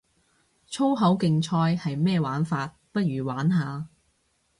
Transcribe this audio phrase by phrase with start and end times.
[0.65, 3.85] 粗口競賽係咩玩法，不如玩下